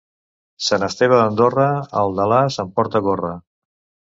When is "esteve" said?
0.87-1.19